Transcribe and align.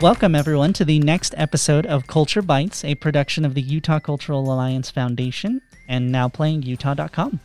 Welcome, 0.00 0.34
everyone, 0.34 0.72
to 0.74 0.84
the 0.86 0.98
next 0.98 1.34
episode 1.36 1.84
of 1.84 2.06
Culture 2.06 2.40
Bites, 2.40 2.86
a 2.86 2.94
production 2.94 3.44
of 3.44 3.52
the 3.52 3.60
Utah 3.60 3.98
Cultural 3.98 4.50
Alliance 4.50 4.90
Foundation 4.90 5.60
and 5.88 6.10
now 6.10 6.26
playing 6.26 6.62
Utah.com. 6.62 7.38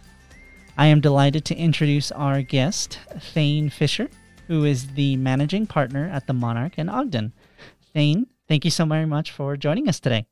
I 0.78 0.86
am 0.86 1.02
delighted 1.02 1.44
to 1.46 1.56
introduce 1.56 2.14
our 2.14 2.42
guest, 2.42 2.98
Thane 3.20 3.70
Fisher, 3.70 4.10
who 4.48 4.64
is 4.64 4.88
the 4.94 5.18
managing 5.18 5.68
partner 5.68 6.10
at 6.10 6.28
the 6.28 6.34
Monarch 6.34 6.78
in 6.78 6.88
Ogden. 6.88 7.34
Thane, 7.94 8.28
thank 8.48 8.64
you 8.64 8.72
so 8.72 8.86
very 8.86 9.06
much 9.06 9.32
for 9.32 9.58
joining 9.58 9.90
us 9.90 10.00
today. 10.00 10.26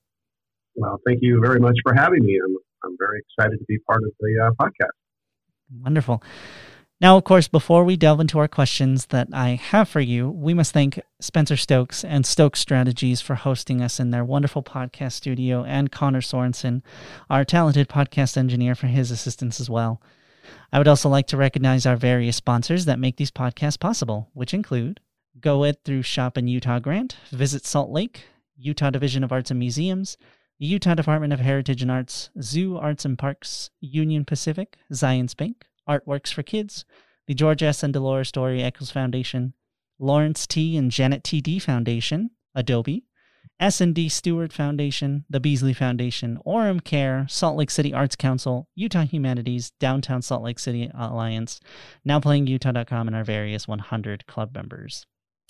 Well, 0.75 1.01
thank 1.05 1.19
you 1.21 1.41
very 1.43 1.59
much 1.59 1.75
for 1.83 1.93
having 1.93 2.23
me. 2.23 2.39
I'm, 2.41 2.55
I'm 2.85 2.95
very 2.97 3.19
excited 3.19 3.59
to 3.59 3.65
be 3.65 3.79
part 3.79 4.01
of 4.01 4.11
the 4.21 4.47
uh, 4.47 4.51
podcast. 4.63 5.83
Wonderful. 5.83 6.23
Now, 7.03 7.17
of 7.17 7.25
course, 7.25 7.49
before 7.49 7.83
we 7.83 7.97
delve 7.97 8.21
into 8.21 8.39
our 8.39 8.47
questions 8.47 9.07
that 9.07 9.27
I 9.33 9.55
have 9.55 9.89
for 9.89 9.99
you, 9.99 10.29
we 10.29 10.53
must 10.53 10.71
thank 10.71 11.01
Spencer 11.19 11.57
Stokes 11.57 12.05
and 12.05 12.25
Stokes 12.25 12.61
Strategies 12.61 13.19
for 13.19 13.35
hosting 13.35 13.81
us 13.81 13.99
in 13.99 14.11
their 14.11 14.23
wonderful 14.23 14.63
podcast 14.63 15.11
studio 15.11 15.65
and 15.65 15.91
Connor 15.91 16.21
Sorensen, 16.21 16.81
our 17.29 17.43
talented 17.43 17.89
podcast 17.89 18.37
engineer, 18.37 18.73
for 18.73 18.87
his 18.87 19.11
assistance 19.11 19.59
as 19.59 19.69
well. 19.69 20.01
I 20.71 20.77
would 20.77 20.87
also 20.87 21.09
like 21.09 21.27
to 21.27 21.35
recognize 21.35 21.85
our 21.85 21.97
various 21.97 22.37
sponsors 22.37 22.85
that 22.85 22.99
make 22.99 23.17
these 23.17 23.31
podcasts 23.31 23.77
possible, 23.77 24.29
which 24.31 24.53
include 24.53 25.01
GOED 25.41 25.83
through 25.83 26.03
Shop 26.03 26.37
in 26.37 26.47
Utah 26.47 26.79
Grant, 26.79 27.17
Visit 27.31 27.65
Salt 27.65 27.89
Lake, 27.89 28.27
Utah 28.55 28.91
Division 28.91 29.25
of 29.25 29.33
Arts 29.33 29.51
and 29.51 29.59
Museums, 29.59 30.15
Utah 30.57 30.95
Department 30.95 31.33
of 31.33 31.41
Heritage 31.41 31.81
and 31.81 31.91
Arts, 31.91 32.29
Zoo 32.41 32.77
Arts 32.77 33.03
and 33.03 33.19
Parks, 33.19 33.71
Union 33.81 34.23
Pacific, 34.23 34.77
Zions 34.89 35.35
Bank, 35.35 35.65
Artworks 35.87 36.33
for 36.33 36.43
Kids, 36.43 36.85
the 37.27 37.33
George 37.33 37.63
S. 37.63 37.83
and 37.83 37.93
Dolores 37.93 38.31
Doré 38.31 38.63
Eccles 38.63 38.91
Foundation, 38.91 39.53
Lawrence 39.99 40.47
T. 40.47 40.77
and 40.77 40.91
Janet 40.91 41.23
T. 41.23 41.41
Dee 41.41 41.59
Foundation, 41.59 42.31
Adobe, 42.55 43.05
S&D 43.59 44.09
Stewart 44.09 44.51
Foundation, 44.51 45.25
the 45.29 45.39
Beasley 45.39 45.73
Foundation, 45.73 46.39
Orem 46.45 46.83
Care, 46.83 47.25
Salt 47.29 47.55
Lake 47.55 47.71
City 47.71 47.93
Arts 47.93 48.15
Council, 48.15 48.67
Utah 48.75 49.05
Humanities, 49.05 49.71
Downtown 49.79 50.21
Salt 50.21 50.43
Lake 50.43 50.59
City 50.59 50.89
Alliance, 50.93 51.59
Now 52.03 52.19
Playing 52.19 52.47
Utah.com, 52.47 53.07
and 53.07 53.15
our 53.15 53.23
various 53.23 53.67
100 53.67 54.25
club 54.25 54.53
members 54.53 55.05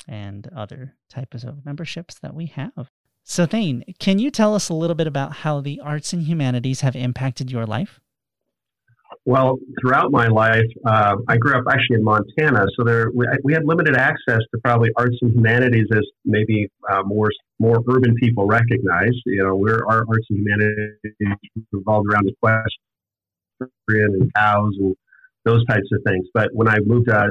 and 0.08 0.48
other 0.56 0.96
types 1.10 1.44
of 1.44 1.66
memberships 1.66 2.20
that 2.20 2.36
we 2.36 2.48
have. 2.48 2.90
So, 3.24 3.46
Thane, 3.46 3.84
can 4.00 4.20
you 4.20 4.30
tell 4.30 4.54
us 4.54 4.68
a 4.68 4.74
little 4.74 4.96
bit 4.96 5.08
about 5.08 5.38
how 5.38 5.62
the 5.62 5.80
arts 5.80 6.12
and 6.12 6.24
humanities 6.24 6.82
have 6.82 6.96
impacted 6.96 7.50
your 7.50 7.66
life? 7.66 8.02
Well, 9.26 9.58
throughout 9.80 10.12
my 10.12 10.28
life, 10.28 10.66
uh, 10.86 11.16
I 11.30 11.38
grew 11.38 11.58
up 11.58 11.64
actually 11.72 11.96
in 11.96 12.04
Montana, 12.04 12.66
so 12.78 12.84
there 12.84 13.10
we, 13.16 13.26
we, 13.46 13.54
had 13.54 13.64
limited 13.66 13.96
access 13.96 14.40
to 14.54 14.60
probably 14.62 14.90
arts 14.98 15.16
and 15.22 15.34
humanities 15.34 15.88
as 15.94 16.04
maybe 16.26 16.68
uh, 16.92 17.04
more 17.06 17.30
more 17.58 17.82
urban 17.90 18.16
people 18.16 18.46
recognize. 18.48 19.14
You 19.26 19.46
know, 19.46 19.56
we're 19.56 19.86
our 19.88 20.04
arts 20.10 20.28
and 20.30 20.40
humanities 20.40 21.68
revolved 21.72 22.10
around 22.12 22.28
equestrian 22.28 22.68
and 23.90 24.30
cows 24.36 24.74
and 24.78 24.94
those 25.46 25.66
types 25.68 25.88
of 25.94 26.02
things. 26.06 26.28
But 26.34 26.50
when 26.52 26.68
I 26.68 26.80
moved 26.86 27.10
uh, 27.10 27.28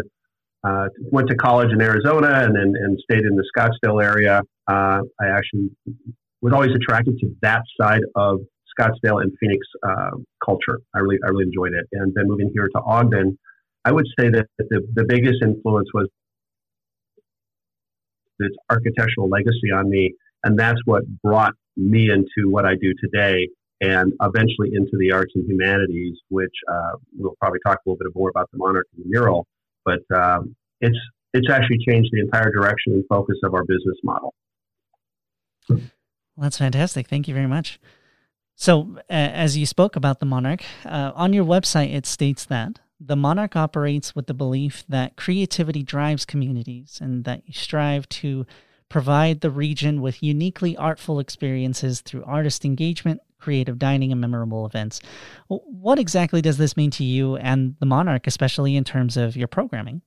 uh, 0.64 0.88
went 1.10 1.28
to 1.28 1.34
college 1.34 1.72
in 1.72 1.82
Arizona 1.82 2.42
and 2.42 2.56
then 2.56 2.72
and 2.74 2.98
stayed 3.00 3.24
in 3.24 3.36
the 3.36 3.44
Scottsdale 3.54 4.02
area, 4.02 4.40
uh, 4.66 5.00
I 5.20 5.26
actually 5.26 5.68
was 6.40 6.54
always 6.54 6.70
attracted 6.74 7.18
to 7.18 7.36
that 7.42 7.62
side 7.78 8.00
of 8.16 8.40
Scottsdale 8.78 9.22
and 9.22 9.32
Phoenix 9.40 9.66
uh, 9.86 10.10
culture. 10.44 10.78
I 10.94 11.00
really, 11.00 11.18
I 11.24 11.28
really 11.30 11.44
enjoyed 11.44 11.72
it. 11.72 11.86
And 11.92 12.12
then 12.14 12.24
moving 12.26 12.50
here 12.54 12.68
to 12.74 12.80
Ogden, 12.82 13.38
I 13.84 13.92
would 13.92 14.06
say 14.18 14.28
that 14.30 14.46
the, 14.58 14.80
the 14.94 15.04
biggest 15.04 15.42
influence 15.42 15.88
was 15.92 16.08
its 18.38 18.56
architectural 18.70 19.28
legacy 19.28 19.70
on 19.74 19.88
me. 19.88 20.14
And 20.44 20.58
that's 20.58 20.78
what 20.84 21.02
brought 21.22 21.54
me 21.76 22.10
into 22.10 22.50
what 22.50 22.66
I 22.66 22.74
do 22.74 22.92
today 23.02 23.48
and 23.80 24.12
eventually 24.22 24.70
into 24.72 24.96
the 24.98 25.12
arts 25.12 25.32
and 25.34 25.44
humanities, 25.48 26.16
which 26.28 26.54
uh, 26.70 26.96
we'll 27.16 27.34
probably 27.40 27.58
talk 27.66 27.78
a 27.78 27.90
little 27.90 27.98
bit 27.98 28.14
more 28.14 28.30
about 28.30 28.48
the 28.52 28.58
Monarch 28.58 28.86
and 28.96 29.04
the 29.04 29.08
mural. 29.08 29.46
But 29.84 30.00
um, 30.14 30.54
it's, 30.80 30.98
it's 31.34 31.50
actually 31.50 31.78
changed 31.88 32.10
the 32.12 32.20
entire 32.20 32.50
direction 32.50 32.92
and 32.92 33.04
focus 33.08 33.36
of 33.42 33.54
our 33.54 33.64
business 33.64 33.96
model. 34.04 34.34
Well, 35.68 35.80
that's 36.36 36.58
fantastic. 36.58 37.08
Thank 37.08 37.28
you 37.28 37.34
very 37.34 37.46
much. 37.46 37.80
So, 38.62 38.96
uh, 38.96 39.02
as 39.10 39.58
you 39.58 39.66
spoke 39.66 39.96
about 39.96 40.20
the 40.20 40.24
monarch, 40.24 40.62
uh, 40.84 41.10
on 41.16 41.32
your 41.32 41.44
website 41.44 41.92
it 41.92 42.06
states 42.06 42.44
that 42.44 42.78
the 43.00 43.16
monarch 43.16 43.56
operates 43.56 44.14
with 44.14 44.28
the 44.28 44.34
belief 44.34 44.84
that 44.88 45.16
creativity 45.16 45.82
drives 45.82 46.24
communities 46.24 47.00
and 47.02 47.24
that 47.24 47.42
you 47.44 47.54
strive 47.54 48.08
to 48.10 48.46
provide 48.88 49.40
the 49.40 49.50
region 49.50 50.00
with 50.00 50.22
uniquely 50.22 50.76
artful 50.76 51.18
experiences 51.18 52.02
through 52.02 52.22
artist 52.22 52.64
engagement, 52.64 53.20
creative 53.40 53.80
dining, 53.80 54.12
and 54.12 54.20
memorable 54.20 54.64
events. 54.64 55.00
What 55.48 55.98
exactly 55.98 56.40
does 56.40 56.56
this 56.56 56.76
mean 56.76 56.92
to 56.92 57.02
you 57.02 57.34
and 57.38 57.74
the 57.80 57.86
monarch, 57.86 58.28
especially 58.28 58.76
in 58.76 58.84
terms 58.84 59.16
of 59.16 59.36
your 59.36 59.48
programming? 59.48 60.02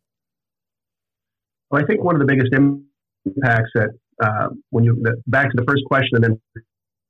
Well, 1.69 1.83
I 1.83 1.85
think 1.85 2.05
one 2.05 2.15
of 2.15 2.25
the 2.25 2.33
biggest 2.33 2.53
impacts 2.53 3.71
that 3.75 3.89
uh, 4.23 4.47
when 4.69 4.85
you 4.85 5.03
back 5.27 5.51
to 5.51 5.57
the 5.57 5.65
first 5.67 5.83
question 5.89 6.15
and 6.15 6.23
then 6.23 6.41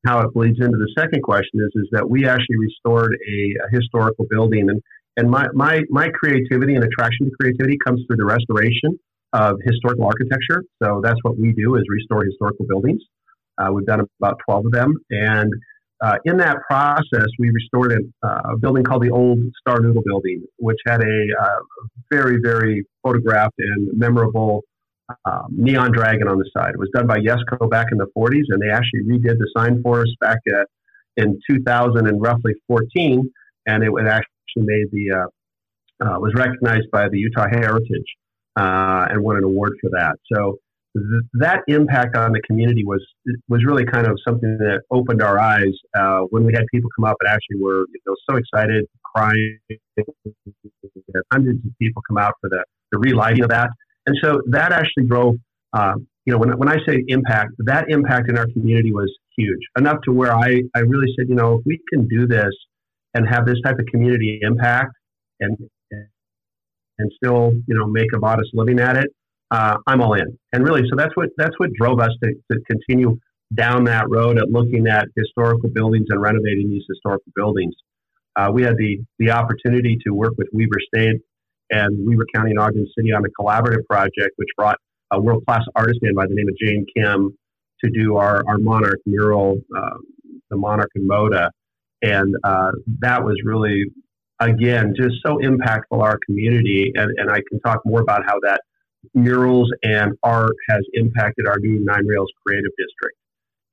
how 0.06 0.20
it 0.22 0.34
bleeds 0.34 0.60
into 0.60 0.78
the 0.78 0.92
second 0.98 1.22
question 1.24 1.60
is 1.60 1.72
is 1.76 1.88
that 1.92 2.10
we 2.10 2.26
actually 2.26 2.58
restored 2.58 3.14
a, 3.14 3.66
a 3.66 3.76
historical 3.76 4.26
building 4.30 4.70
and 4.70 4.82
and 5.18 5.30
my, 5.30 5.48
my 5.54 5.82
my 5.90 6.10
creativity 6.10 6.76
and 6.76 6.84
attraction 6.84 7.28
to 7.28 7.32
creativity 7.40 7.78
comes 7.86 8.02
through 8.06 8.18
the 8.18 8.26
restoration 8.26 9.00
of 9.34 9.58
historical 9.66 10.06
architecture. 10.06 10.64
So 10.82 11.02
that's 11.04 11.20
what 11.24 11.38
we 11.38 11.52
do 11.54 11.76
is 11.76 11.84
restore 11.90 12.24
historical 12.24 12.66
buildings. 12.68 13.02
Uh, 13.58 13.72
we've 13.72 13.86
done 13.86 14.02
about 14.22 14.40
12 14.46 14.68
of 14.68 14.72
them. 14.72 14.96
And 15.10 15.52
uh, 16.02 16.18
in 16.26 16.38
that 16.38 16.58
process, 16.70 17.28
we 17.40 17.50
restored 17.50 17.94
a, 17.94 18.28
uh, 18.28 18.56
building 18.58 18.84
called 18.84 19.04
the 19.04 19.12
Old 19.12 19.40
Star 19.62 19.80
Noodle 19.80 20.04
Building, 20.06 20.44
which 20.58 20.78
had 20.86 21.02
a 21.02 21.26
uh, 21.42 21.60
very, 22.12 22.38
very 22.44 22.86
photographed 23.04 23.56
and 23.58 23.98
memorable 23.98 24.64
um, 25.26 25.48
neon 25.52 25.92
dragon 25.92 26.28
on 26.28 26.38
the 26.38 26.50
side. 26.56 26.72
It 26.74 26.80
was 26.80 26.90
done 26.94 27.08
by 27.08 27.20
Yesco 27.20 27.70
back 27.70 27.88
in 27.92 27.98
the 27.98 28.08
40s, 28.18 28.46
and 28.50 28.62
they 28.62 28.70
actually 28.70 29.02
redid 29.04 29.38
the 29.38 29.50
sign 29.56 29.82
for 29.84 30.02
us 30.02 30.14
back 30.20 30.40
at, 30.48 30.68
in 31.18 31.40
2000 31.50 32.08
and 32.08 32.22
roughly 32.22 32.54
14, 32.68 33.32
and 33.68 33.84
it 33.84 33.92
was 33.92 34.06
actually 34.08 34.26
made 34.58 34.88
the 34.92 35.12
uh, 35.12 35.26
uh, 36.04 36.20
was 36.20 36.34
recognized 36.36 36.90
by 36.92 37.08
the 37.08 37.18
Utah 37.18 37.48
Heritage 37.50 38.06
uh, 38.58 39.08
and 39.10 39.22
won 39.24 39.38
an 39.38 39.44
award 39.44 39.74
for 39.82 39.90
that. 39.92 40.18
So 40.32 40.58
th- 40.94 41.24
that 41.36 41.62
impact 41.68 42.18
on 42.18 42.32
the 42.32 42.42
community 42.42 42.84
was 42.84 43.06
was 43.48 43.64
really 43.66 43.86
kind 43.86 44.08
of 44.08 44.18
something 44.28 44.58
that 44.58 44.82
opened 44.92 45.22
our 45.22 45.40
eyes 45.40 45.74
uh, 45.98 46.22
when 46.32 46.44
we 46.46 46.54
had 46.54 46.64
people 46.74 46.90
come 46.96 47.06
up 47.06 47.18
and 47.22 47.30
actually 47.30 47.62
were 47.62 47.86
you 47.94 48.00
know 48.06 48.16
so 48.30 48.36
excited, 48.38 48.86
crying. 49.16 49.60
Hundreds 51.32 51.66
of 51.66 51.72
people 51.80 52.02
come 52.08 52.18
out 52.18 52.34
for 52.42 52.50
the 52.50 52.64
the 52.92 53.00
relighting 53.00 53.44
of 53.44 53.50
that. 53.50 53.70
And 54.06 54.16
so 54.24 54.42
that 54.48 54.72
actually 54.72 55.06
drove, 55.08 55.36
um, 55.74 56.08
you 56.26 56.34
know, 56.34 56.40
when, 56.40 56.58
when 56.58 56.70
I 56.70 56.78
say 56.88 57.04
impact, 57.08 57.52
that 57.60 57.86
impact 57.90 58.30
in 58.30 58.38
our 58.38 58.48
community 58.48 58.92
was 58.92 59.12
huge, 59.38 59.60
enough 59.78 59.98
to 60.06 60.12
where 60.12 60.34
I, 60.34 60.62
I 60.76 60.80
really 60.80 61.14
said, 61.18 61.28
you 61.28 61.36
know, 61.36 61.56
if 61.56 61.62
we 61.66 61.80
can 61.92 62.08
do 62.08 62.28
this 62.28 62.52
and 63.14 63.28
have 63.28 63.46
this 63.46 63.58
type 63.64 63.80
of 63.80 63.86
community 63.92 64.40
impact 64.42 64.94
and, 65.40 65.58
and 66.98 67.12
still, 67.18 67.52
you 67.68 67.78
know, 67.78 67.88
make 67.88 68.08
a 68.16 68.20
modest 68.20 68.50
living 68.54 68.80
at 68.80 68.98
it, 68.98 69.08
uh, 69.52 69.78
I'm 69.88 70.02
all 70.02 70.14
in. 70.14 70.38
And 70.54 70.64
really, 70.64 70.82
so 70.90 70.96
that's 70.96 71.16
what, 71.16 71.30
that's 71.38 71.58
what 71.58 71.72
drove 71.74 72.00
us 72.00 72.12
to, 72.24 72.34
to 72.52 72.60
continue 72.70 73.18
down 73.54 73.84
that 73.86 74.10
road 74.10 74.38
at 74.38 74.50
looking 74.50 74.88
at 74.88 75.08
historical 75.16 75.70
buildings 75.70 76.08
and 76.10 76.20
renovating 76.20 76.70
these 76.70 76.84
historical 76.90 77.32
buildings. 77.36 77.74
Uh, 78.36 78.50
we 78.52 78.64
had 78.64 78.76
the, 78.78 79.00
the 79.20 79.32
opportunity 79.32 79.98
to 80.06 80.14
work 80.14 80.34
with 80.38 80.48
Weber 80.52 80.80
State 80.94 81.22
and 81.70 82.08
Weber 82.08 82.26
County 82.34 82.52
and 82.52 82.60
Ogden 82.60 82.88
City 82.98 83.12
on 83.12 83.24
a 83.26 83.30
collaborative 83.42 83.86
project, 83.90 84.32
which 84.38 84.50
brought 84.58 84.78
a 85.12 85.22
world 85.22 85.44
class 85.46 85.64
artist 85.76 86.00
in 86.02 86.14
by 86.16 86.26
the 86.28 86.34
name 86.34 86.48
of 86.48 86.56
Jane 86.58 86.86
Kim 86.96 87.36
to 87.84 87.90
do 87.90 88.18
our, 88.18 88.44
our 88.48 88.58
Monarch 88.58 89.00
mural, 89.06 89.58
uh, 89.76 89.98
the 90.50 90.58
Monarch 90.58 90.92
and 90.96 91.10
Moda. 91.10 91.50
And 92.02 92.36
uh, 92.44 92.72
that 93.00 93.24
was 93.24 93.36
really, 93.44 93.86
again, 94.40 94.94
just 94.96 95.16
so 95.26 95.38
impactful 95.38 96.02
our 96.02 96.20
community. 96.26 96.92
And, 96.96 97.12
and 97.18 97.30
I 97.30 97.42
can 97.50 97.60
talk 97.62 97.82
more 97.86 98.02
about 98.02 98.24
how 98.26 98.40
that 98.44 98.62
murals 99.14 99.70
and 99.84 100.14
art 100.24 100.56
has 100.70 100.82
impacted 100.94 101.48
our 101.48 101.58
new 101.60 101.84
Nine 101.84 102.06
Rails 102.06 102.30
Creative 102.46 102.72
District. 102.78 103.18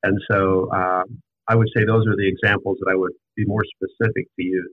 And 0.03 0.19
so 0.31 0.71
um, 0.73 1.23
I 1.49 1.55
would 1.55 1.69
say 1.77 1.85
those 1.85 2.07
are 2.07 2.17
the 2.17 2.29
examples 2.29 2.79
that 2.81 2.91
I 2.91 2.97
would 2.97 3.13
be 3.37 3.45
more 3.47 3.63
specific 3.77 4.27
to 4.37 4.43
use. 4.43 4.73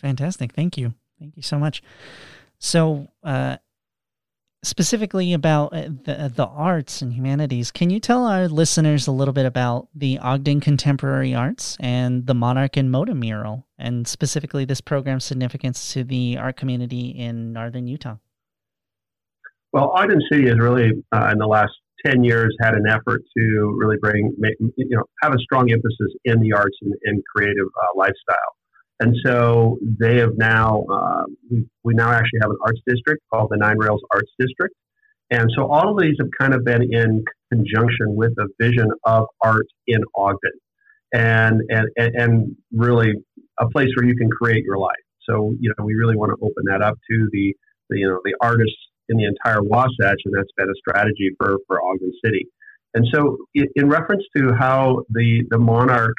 Fantastic. 0.00 0.52
Thank 0.52 0.76
you. 0.76 0.94
Thank 1.18 1.36
you 1.36 1.42
so 1.42 1.58
much. 1.58 1.82
So, 2.58 3.08
uh, 3.22 3.56
specifically 4.62 5.32
about 5.32 5.72
uh, 5.72 5.88
the, 6.04 6.24
uh, 6.24 6.28
the 6.28 6.46
arts 6.46 7.00
and 7.00 7.12
humanities, 7.12 7.70
can 7.70 7.90
you 7.90 8.00
tell 8.00 8.26
our 8.26 8.48
listeners 8.48 9.06
a 9.06 9.12
little 9.12 9.34
bit 9.34 9.46
about 9.46 9.88
the 9.94 10.18
Ogden 10.18 10.60
Contemporary 10.60 11.34
Arts 11.34 11.76
and 11.80 12.26
the 12.26 12.34
Monarch 12.34 12.76
and 12.76 12.90
Moda 12.92 13.16
mural, 13.16 13.66
and 13.78 14.08
specifically 14.08 14.64
this 14.64 14.80
program's 14.80 15.24
significance 15.24 15.92
to 15.92 16.04
the 16.04 16.36
art 16.38 16.56
community 16.56 17.08
in 17.08 17.52
northern 17.52 17.86
Utah? 17.86 18.16
Well, 19.72 19.92
Ogden 19.94 20.20
City 20.30 20.48
has 20.48 20.58
really, 20.58 20.92
uh, 21.12 21.28
in 21.32 21.38
the 21.38 21.46
last 21.46 21.72
10 22.04 22.24
years 22.24 22.54
had 22.60 22.74
an 22.74 22.86
effort 22.88 23.22
to 23.36 23.76
really 23.78 23.96
bring, 24.00 24.34
you 24.76 24.96
know, 24.96 25.02
have 25.22 25.32
a 25.32 25.38
strong 25.38 25.70
emphasis 25.70 26.14
in 26.24 26.40
the 26.40 26.52
arts 26.52 26.76
and, 26.82 26.92
and 27.04 27.22
creative 27.34 27.66
uh, 27.66 27.98
lifestyle. 27.98 28.55
And 29.00 29.14
so 29.24 29.78
they 30.00 30.18
have 30.18 30.32
now, 30.36 30.84
uh, 30.90 31.24
we, 31.50 31.66
we 31.84 31.94
now 31.94 32.10
actually 32.10 32.40
have 32.40 32.50
an 32.50 32.56
arts 32.64 32.80
district 32.86 33.22
called 33.32 33.48
the 33.50 33.58
Nine 33.58 33.78
Rails 33.78 34.00
Arts 34.12 34.30
District. 34.38 34.74
And 35.30 35.50
so 35.54 35.66
all 35.66 35.90
of 35.90 36.00
these 36.00 36.14
have 36.18 36.28
kind 36.38 36.54
of 36.54 36.64
been 36.64 36.82
in 36.82 37.24
conjunction 37.52 38.14
with 38.14 38.32
a 38.38 38.46
vision 38.60 38.88
of 39.04 39.26
art 39.42 39.66
in 39.86 40.00
Ogden 40.14 40.52
and, 41.12 41.60
and, 41.68 41.88
and 41.96 42.56
really 42.72 43.12
a 43.60 43.68
place 43.68 43.88
where 43.96 44.06
you 44.06 44.16
can 44.16 44.30
create 44.30 44.64
your 44.64 44.78
life. 44.78 44.92
So, 45.28 45.54
you 45.60 45.72
know, 45.76 45.84
we 45.84 45.94
really 45.94 46.16
want 46.16 46.30
to 46.30 46.36
open 46.44 46.64
that 46.70 46.82
up 46.82 46.94
to 47.10 47.28
the, 47.32 47.54
the 47.90 47.98
you 47.98 48.08
know, 48.08 48.20
the 48.24 48.34
artists 48.40 48.78
in 49.08 49.16
the 49.16 49.24
entire 49.24 49.62
Wasatch, 49.62 50.20
and 50.24 50.34
that's 50.34 50.50
been 50.56 50.68
a 50.68 50.74
strategy 50.88 51.30
for, 51.38 51.58
for 51.66 51.82
Ogden 51.82 52.12
City. 52.24 52.46
And 52.94 53.06
so, 53.12 53.36
in, 53.54 53.66
in 53.74 53.88
reference 53.88 54.22
to 54.36 54.52
how 54.58 55.02
the, 55.10 55.42
the 55.50 55.58
Monarch 55.58 56.14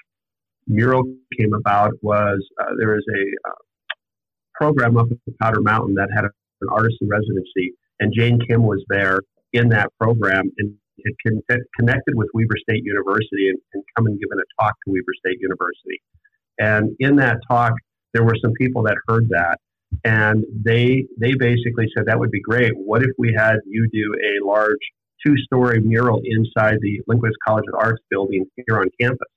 mural 0.68 1.04
came 1.38 1.54
about, 1.54 1.92
was 2.02 2.46
uh, 2.62 2.72
there 2.78 2.90
was 2.90 3.06
a 3.16 3.50
uh, 3.50 3.54
program 4.56 4.98
up 4.98 5.08
at 5.12 5.38
Powder 5.42 5.62
Mountain 5.62 5.96
that 5.96 6.10
had 6.14 6.26
an 6.26 6.68
artist 6.72 6.98
in 7.02 7.10
residency, 7.10 7.74
and 8.00 8.14
Jane 8.16 8.40
Kim 8.48 8.64
was 8.64 8.84
there 8.90 9.20
in 9.54 9.70
that 9.70 9.92
program 10.00 10.44
and 10.58 10.74
had 11.06 11.14
con- 11.50 11.60
connected 11.80 12.16
with 12.16 12.28
Weber 12.34 12.56
State 12.62 12.84
University 12.84 13.50
and, 13.50 13.58
and 13.74 13.84
come 13.96 14.08
and 14.08 14.20
given 14.20 14.40
a 14.40 14.64
talk 14.64 14.74
to 14.86 14.92
Weber 14.92 15.14
State 15.26 15.38
University. 15.40 16.02
And 16.60 16.96
in 17.00 17.16
that 17.18 17.38
talk, 17.50 17.74
there 18.14 18.24
were 18.24 18.36
some 18.42 18.54
people 18.54 18.84
that 18.84 18.96
heard 19.08 19.30
that 19.30 19.60
and 20.04 20.44
they 20.64 21.06
they 21.20 21.34
basically 21.34 21.88
said 21.96 22.06
that 22.06 22.20
would 22.20 22.32
be 22.32 22.42
great. 22.42 22.74
What 22.76 23.04
if 23.04 23.12
we 23.18 23.34
had 23.36 23.58
you 23.66 23.88
do 23.92 24.14
a 24.16 24.46
large 24.46 24.78
two-story 25.26 25.80
mural 25.82 26.22
inside 26.24 26.78
the 26.82 27.02
Lindquist 27.08 27.36
College 27.46 27.66
of 27.74 27.80
Arts 27.80 28.02
building 28.10 28.46
here 28.56 28.80
on 28.80 28.88
campus, 29.02 29.28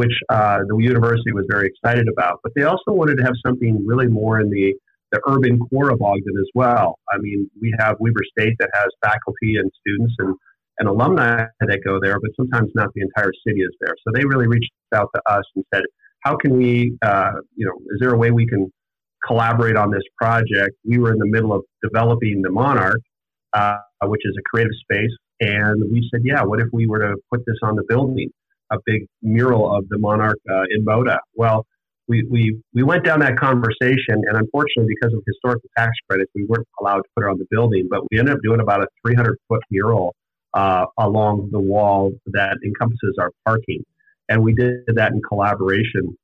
which 0.00 0.16
uh, 0.36 0.58
the 0.68 0.76
university 0.92 1.32
was 1.32 1.46
very 1.54 1.66
excited 1.72 2.06
about. 2.14 2.34
But 2.42 2.52
they 2.56 2.64
also 2.72 2.90
wanted 3.00 3.16
to 3.18 3.24
have 3.28 3.36
something 3.46 3.72
really 3.90 4.08
more 4.20 4.40
in 4.40 4.48
the 4.50 4.66
the 5.12 5.20
urban 5.26 5.58
core 5.66 5.90
of 5.90 6.00
Ogden 6.00 6.36
as 6.44 6.50
well. 6.54 6.88
I 7.12 7.16
mean, 7.18 7.50
we 7.60 7.74
have 7.80 7.96
Weber 7.98 8.24
State 8.34 8.54
that 8.60 8.70
has 8.72 8.88
faculty 9.02 9.50
and 9.60 9.68
students 9.80 10.14
and, 10.20 10.32
and 10.78 10.88
alumni 10.88 11.46
that 11.70 11.80
go 11.84 11.98
there, 12.00 12.16
but 12.24 12.30
sometimes 12.40 12.70
not 12.76 12.88
the 12.94 13.02
entire 13.08 13.32
city 13.44 13.60
is 13.60 13.74
there. 13.80 13.94
So 14.04 14.12
they 14.14 14.24
really 14.24 14.46
reached 14.46 14.70
out 14.94 15.08
to 15.16 15.20
us 15.26 15.42
and 15.56 15.64
said, 15.74 15.82
how 16.24 16.36
can 16.36 16.56
we, 16.56 16.96
uh, 17.02 17.32
you 17.56 17.66
know, 17.66 17.76
is 17.92 17.98
there 18.00 18.14
a 18.14 18.16
way 18.16 18.30
we 18.30 18.46
can 18.46 18.70
collaborate 19.26 19.76
on 19.76 19.90
this 19.90 20.02
project. 20.16 20.74
We 20.84 20.98
were 20.98 21.12
in 21.12 21.18
the 21.18 21.26
middle 21.26 21.52
of 21.52 21.62
developing 21.82 22.42
the 22.42 22.50
Monarch, 22.50 23.00
uh, 23.52 23.78
which 24.04 24.22
is 24.24 24.34
a 24.38 24.42
creative 24.50 24.72
space, 24.84 25.14
and 25.40 25.82
we 25.90 26.08
said, 26.12 26.20
yeah, 26.24 26.42
what 26.42 26.60
if 26.60 26.68
we 26.72 26.86
were 26.86 27.00
to 27.00 27.16
put 27.32 27.40
this 27.46 27.56
on 27.62 27.76
the 27.76 27.84
building, 27.88 28.30
a 28.70 28.78
big 28.86 29.06
mural 29.22 29.74
of 29.74 29.88
the 29.88 29.98
Monarch 29.98 30.38
uh, 30.50 30.62
in 30.70 30.84
Moda? 30.84 31.18
Well, 31.34 31.66
we, 32.08 32.24
we, 32.28 32.60
we 32.74 32.82
went 32.82 33.04
down 33.04 33.20
that 33.20 33.36
conversation, 33.36 34.22
and 34.26 34.36
unfortunately, 34.36 34.94
because 35.00 35.14
of 35.14 35.22
historical 35.26 35.70
tax 35.78 35.92
credits, 36.08 36.30
we 36.34 36.44
weren't 36.44 36.66
allowed 36.80 36.98
to 36.98 37.08
put 37.14 37.24
it 37.24 37.30
on 37.30 37.38
the 37.38 37.46
building, 37.50 37.86
but 37.88 38.00
we 38.10 38.18
ended 38.18 38.34
up 38.34 38.40
doing 38.42 38.60
about 38.60 38.82
a 38.82 38.86
300 39.06 39.36
foot 39.48 39.60
mural 39.70 40.14
uh, 40.54 40.86
along 40.98 41.48
the 41.52 41.60
wall 41.60 42.10
that 42.26 42.56
encompasses 42.64 43.16
our 43.20 43.30
parking. 43.46 43.84
And 44.28 44.42
we 44.42 44.52
did 44.54 44.80
that 44.94 45.12
in 45.12 45.20
collaboration 45.22 46.16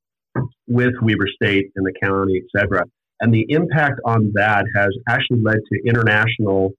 with 0.67 0.95
Weber 1.03 1.29
State 1.41 1.67
and 1.77 1.87
the 1.87 1.93
county, 2.03 2.43
et 2.43 2.61
cetera. 2.61 2.85
And 3.21 3.33
the 3.33 3.47
impact 3.49 4.01
on 4.05 4.33
that 4.35 4.65
has 4.75 4.89
actually 5.09 5.41
led 5.43 5.57
to 5.73 5.89
international 5.89 6.73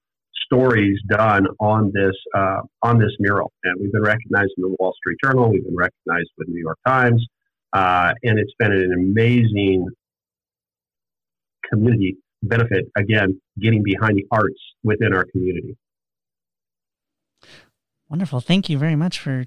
stories 0.50 0.98
done 1.08 1.46
on 1.60 1.92
this 1.94 2.14
uh, 2.34 2.60
on 2.82 2.98
this 2.98 3.10
mural. 3.18 3.52
And 3.64 3.76
we've 3.80 3.92
been 3.92 4.02
recognized 4.02 4.52
in 4.56 4.62
the 4.62 4.76
Wall 4.78 4.94
Street 4.96 5.18
Journal. 5.22 5.50
We've 5.50 5.64
been 5.64 5.76
recognized 5.76 6.30
with 6.36 6.48
the 6.48 6.52
New 6.52 6.62
York 6.62 6.78
Times, 6.86 7.24
uh, 7.72 8.12
and 8.22 8.38
it's 8.38 8.52
been 8.58 8.72
an 8.72 8.92
amazing 8.92 9.86
community 11.70 12.16
benefit. 12.42 12.86
Again, 12.96 13.40
getting 13.60 13.82
behind 13.82 14.16
the 14.16 14.26
arts 14.30 14.60
within 14.82 15.14
our 15.14 15.26
community. 15.32 15.76
Wonderful. 18.08 18.40
Thank 18.40 18.70
you 18.70 18.78
very 18.78 18.96
much 18.96 19.18
for 19.18 19.44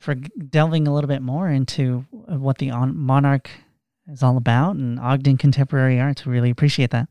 for 0.00 0.14
delving 0.14 0.88
a 0.88 0.94
little 0.94 1.08
bit 1.08 1.22
more 1.22 1.48
into 1.48 2.06
what 2.10 2.58
the 2.58 2.70
Monarch 2.70 3.50
is 4.10 4.22
all 4.22 4.36
about 4.36 4.76
and 4.76 4.98
Ogden 4.98 5.36
Contemporary 5.36 6.00
Arts. 6.00 6.24
We 6.24 6.32
really 6.32 6.50
appreciate 6.50 6.90
that. 6.90 7.08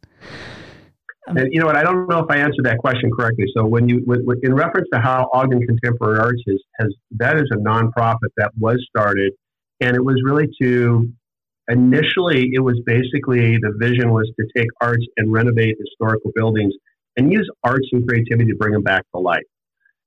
Um, 1.29 1.37
and 1.37 1.47
you 1.51 1.59
know 1.59 1.67
what? 1.67 1.75
I 1.75 1.83
don't 1.83 2.07
know 2.09 2.19
if 2.19 2.25
I 2.29 2.37
answered 2.37 2.65
that 2.65 2.79
question 2.79 3.11
correctly. 3.11 3.45
So 3.55 3.65
when 3.65 3.87
you, 3.87 4.03
in 4.41 4.53
reference 4.53 4.87
to 4.93 4.99
how 4.99 5.29
Ogden 5.33 5.65
Contemporary 5.65 6.19
Arts 6.19 6.41
is, 6.47 6.61
has 6.79 6.93
that 7.17 7.37
is 7.37 7.49
a 7.51 7.57
nonprofit 7.57 8.29
that 8.37 8.51
was 8.57 8.83
started, 8.89 9.33
and 9.79 9.95
it 9.95 10.03
was 10.03 10.21
really 10.23 10.47
to 10.61 11.09
initially 11.69 12.49
it 12.53 12.61
was 12.61 12.81
basically 12.85 13.57
the 13.57 13.73
vision 13.77 14.11
was 14.11 14.29
to 14.39 14.45
take 14.57 14.67
arts 14.81 15.05
and 15.17 15.31
renovate 15.31 15.75
historical 15.79 16.31
buildings 16.33 16.73
and 17.15 17.31
use 17.31 17.47
arts 17.63 17.87
and 17.91 18.07
creativity 18.07 18.49
to 18.49 18.57
bring 18.57 18.73
them 18.73 18.81
back 18.81 19.03
to 19.13 19.21
life. 19.21 19.43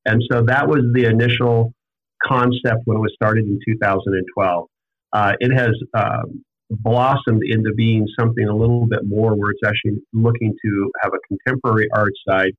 And 0.04 0.20
so 0.30 0.42
that 0.42 0.66
was 0.66 0.80
the 0.92 1.04
initial 1.04 1.72
concept 2.24 2.82
when 2.84 2.96
it 2.96 3.00
was 3.00 3.12
started 3.14 3.44
in 3.44 3.60
2012. 3.64 4.66
Uh, 5.12 5.32
it 5.38 5.52
has 5.52 5.70
um, 5.94 6.42
blossomed 6.80 7.42
into 7.44 7.72
being 7.76 8.06
something 8.18 8.46
a 8.48 8.54
little 8.54 8.86
bit 8.86 9.00
more 9.06 9.34
where 9.34 9.50
it's 9.50 9.60
actually 9.66 10.00
looking 10.12 10.54
to 10.64 10.90
have 11.02 11.12
a 11.12 11.18
contemporary 11.28 11.88
art 11.94 12.12
side 12.28 12.52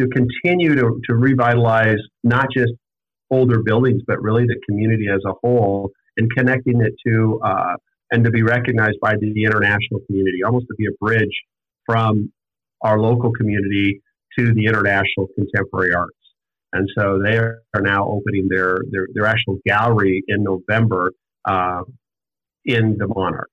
to 0.00 0.08
continue 0.08 0.74
to, 0.74 1.00
to 1.08 1.14
revitalize 1.14 1.98
not 2.24 2.46
just 2.56 2.72
older 3.30 3.62
buildings, 3.62 4.02
but 4.06 4.20
really 4.22 4.44
the 4.44 4.58
community 4.68 5.06
as 5.12 5.20
a 5.26 5.32
whole 5.42 5.90
and 6.16 6.28
connecting 6.36 6.80
it 6.80 6.92
to 7.06 7.40
uh, 7.44 7.74
and 8.12 8.24
to 8.24 8.30
be 8.30 8.42
recognized 8.42 8.98
by 9.00 9.14
the, 9.20 9.44
international 9.44 10.00
community, 10.06 10.42
almost 10.44 10.66
to 10.66 10.74
be 10.76 10.86
a 10.86 11.04
bridge 11.04 11.30
from 11.86 12.32
our 12.82 12.98
local 12.98 13.30
community 13.32 14.02
to 14.36 14.52
the 14.54 14.66
international 14.66 15.28
contemporary 15.36 15.94
arts. 15.94 16.16
And 16.72 16.88
so 16.98 17.20
they 17.22 17.36
are 17.36 17.60
now 17.76 18.08
opening 18.08 18.48
their, 18.48 18.78
their, 18.90 19.06
their 19.14 19.26
actual 19.26 19.58
gallery 19.66 20.24
in 20.26 20.42
November 20.42 21.12
uh, 21.48 21.82
in 22.64 22.96
the 22.98 23.06
Monarch. 23.06 23.50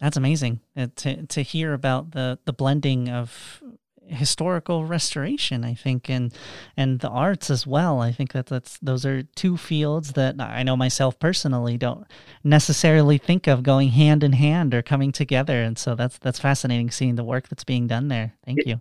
That's 0.00 0.16
amazing 0.16 0.60
uh, 0.76 0.88
to 0.96 1.26
to 1.26 1.42
hear 1.42 1.72
about 1.72 2.12
the 2.12 2.38
the 2.44 2.52
blending 2.52 3.08
of 3.08 3.62
historical 4.08 4.84
restoration 4.84 5.64
i 5.64 5.74
think 5.74 6.08
and 6.08 6.32
and 6.76 7.00
the 7.00 7.08
arts 7.08 7.50
as 7.50 7.66
well. 7.66 8.00
I 8.00 8.12
think 8.12 8.32
that 8.32 8.46
that's 8.46 8.78
those 8.78 9.04
are 9.04 9.22
two 9.22 9.56
fields 9.56 10.12
that 10.12 10.36
i 10.40 10.62
know 10.62 10.76
myself 10.76 11.18
personally 11.18 11.76
don't 11.76 12.06
necessarily 12.44 13.18
think 13.18 13.46
of 13.46 13.62
going 13.62 13.88
hand 13.90 14.22
in 14.22 14.32
hand 14.32 14.74
or 14.74 14.82
coming 14.82 15.12
together 15.12 15.62
and 15.62 15.78
so 15.78 15.94
that's 15.94 16.18
that's 16.18 16.38
fascinating 16.38 16.90
seeing 16.90 17.16
the 17.16 17.24
work 17.24 17.48
that's 17.48 17.64
being 17.64 17.86
done 17.86 18.08
there. 18.08 18.34
Thank 18.44 18.60
it, 18.60 18.66
you. 18.66 18.80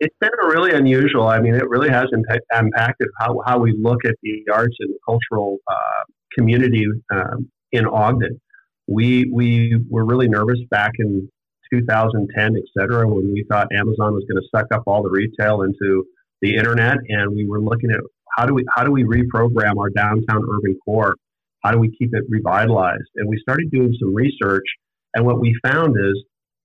It's 0.00 0.16
been 0.20 0.30
really 0.42 0.72
unusual 0.72 1.28
i 1.28 1.40
mean 1.40 1.54
it 1.54 1.68
really 1.68 1.88
has 1.88 2.06
impact, 2.12 2.44
impacted 2.52 3.08
how, 3.18 3.40
how 3.46 3.58
we 3.58 3.72
look 3.80 4.04
at 4.04 4.16
the 4.22 4.44
arts 4.52 4.76
and 4.80 4.90
the 4.90 4.98
cultural 5.06 5.58
uh, 5.68 6.02
community 6.36 6.84
um, 7.12 7.48
in 7.76 7.86
Ogden. 7.86 8.40
We 8.86 9.30
we 9.32 9.80
were 9.90 10.04
really 10.04 10.28
nervous 10.28 10.58
back 10.70 10.92
in 10.98 11.28
2010, 11.72 12.56
et 12.56 12.62
cetera, 12.78 13.06
when 13.06 13.32
we 13.32 13.44
thought 13.50 13.68
Amazon 13.72 14.14
was 14.14 14.24
going 14.28 14.40
to 14.40 14.48
suck 14.54 14.66
up 14.72 14.84
all 14.86 15.02
the 15.02 15.10
retail 15.10 15.62
into 15.62 16.04
the 16.40 16.54
internet, 16.54 16.98
and 17.08 17.34
we 17.34 17.46
were 17.46 17.60
looking 17.60 17.90
at 17.90 18.00
how 18.36 18.46
do 18.46 18.54
we 18.54 18.64
how 18.74 18.84
do 18.84 18.92
we 18.92 19.04
reprogram 19.04 19.78
our 19.78 19.90
downtown 19.90 20.42
urban 20.50 20.76
core? 20.84 21.14
How 21.64 21.72
do 21.72 21.78
we 21.78 21.88
keep 21.96 22.10
it 22.14 22.24
revitalized? 22.28 23.10
And 23.16 23.28
we 23.28 23.38
started 23.38 23.70
doing 23.70 23.94
some 23.98 24.14
research, 24.14 24.66
and 25.14 25.26
what 25.26 25.40
we 25.40 25.54
found 25.64 25.96
is 25.98 26.22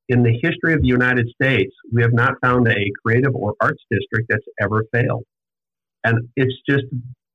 in 0.09 0.23
the 0.23 0.37
history 0.43 0.73
of 0.73 0.81
the 0.81 0.87
United 0.87 1.27
States, 1.41 1.73
we 1.93 2.01
have 2.01 2.13
not 2.13 2.33
found 2.43 2.67
a 2.67 2.75
creative 3.03 3.33
or 3.33 3.53
arts 3.61 3.81
district 3.89 4.27
that's 4.29 4.45
ever 4.61 4.83
failed. 4.93 5.23
And 6.03 6.27
it's 6.35 6.53
just 6.69 6.83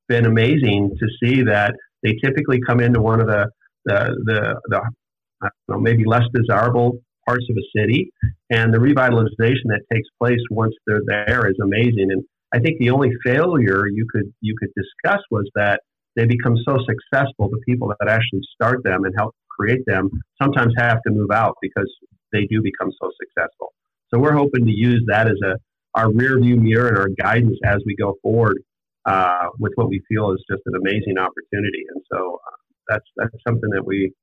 been 0.07 0.25
amazing 0.25 0.95
to 0.99 1.07
see 1.21 1.41
that 1.43 1.73
they 2.03 2.13
typically 2.23 2.59
come 2.67 2.79
into 2.79 3.01
one 3.01 3.19
of 3.19 3.27
the 3.27 3.49
the 3.87 4.15
the, 4.25 4.61
the 4.69 5.49
know, 5.69 5.79
maybe 5.79 6.03
less 6.05 6.23
desirable 6.33 6.99
parts 7.25 7.45
of 7.49 7.57
a 7.57 7.79
city, 7.79 8.09
and 8.49 8.73
the 8.73 8.77
revitalization 8.77 9.67
that 9.67 9.81
takes 9.91 10.07
place 10.21 10.39
once 10.49 10.73
they're 10.85 11.01
there 11.05 11.47
is 11.49 11.55
amazing. 11.61 12.07
And 12.11 12.23
I 12.53 12.59
think 12.59 12.79
the 12.79 12.91
only 12.91 13.11
failure 13.25 13.87
you 13.87 14.05
could 14.11 14.31
you 14.41 14.55
could 14.59 14.69
discuss 14.75 15.21
was 15.31 15.49
that 15.55 15.81
they 16.15 16.25
become 16.25 16.55
so 16.67 16.77
successful. 16.77 17.49
The 17.49 17.61
people 17.67 17.93
that 17.99 18.09
actually 18.09 18.41
start 18.53 18.83
them 18.83 19.03
and 19.03 19.13
help 19.17 19.35
create 19.49 19.81
them 19.85 20.09
sometimes 20.41 20.73
have 20.77 21.01
to 21.05 21.11
move 21.11 21.31
out 21.31 21.55
because 21.61 21.91
they 22.31 22.45
do 22.49 22.61
become 22.61 22.91
so 23.01 23.09
successful. 23.21 23.73
So 24.13 24.19
we're 24.19 24.33
hoping 24.33 24.65
to 24.65 24.71
use 24.71 25.03
that 25.07 25.27
as 25.27 25.37
a 25.43 25.55
our 25.95 26.11
rear 26.11 26.39
view 26.39 26.57
mirror 26.57 26.89
and 26.89 26.97
our 26.97 27.09
guidance 27.19 27.57
as 27.65 27.77
we 27.85 27.95
go 27.95 28.15
forward 28.21 28.57
uh, 29.05 29.47
with 29.59 29.73
what 29.75 29.89
we 29.89 30.01
feel 30.07 30.31
is 30.31 30.43
just 30.49 30.61
an 30.65 30.75
amazing 30.75 31.17
opportunity. 31.17 31.83
And 31.93 32.03
so 32.11 32.39
uh, 32.45 32.55
that's 32.87 33.05
that's 33.15 33.35
something 33.47 33.69
that 33.71 33.85
we 33.85 34.05
it's 34.05 34.15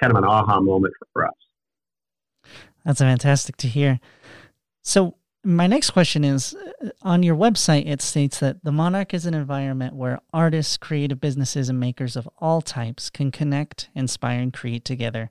kind 0.00 0.12
of 0.12 0.18
an 0.18 0.24
aha 0.24 0.60
moment 0.60 0.94
for, 1.12 1.26
us. 1.26 1.32
That's 2.84 3.00
fantastic 3.00 3.56
to 3.58 3.68
hear. 3.68 4.00
So 4.82 5.16
my 5.44 5.66
next 5.66 5.90
question 5.90 6.24
is 6.24 6.54
uh, 6.54 6.90
on 7.02 7.22
your 7.22 7.36
website, 7.36 7.88
it 7.88 8.02
states 8.02 8.38
that 8.40 8.62
the 8.64 8.72
Monarch 8.72 9.14
is 9.14 9.26
an 9.26 9.34
environment 9.34 9.94
where 9.94 10.20
artists, 10.32 10.76
creative 10.76 11.20
businesses, 11.20 11.68
and 11.68 11.78
makers 11.78 12.16
of 12.16 12.28
all 12.38 12.60
types 12.60 13.10
can 13.10 13.30
connect, 13.30 13.88
inspire, 13.94 14.40
and 14.40 14.52
create 14.52 14.84
together. 14.84 15.30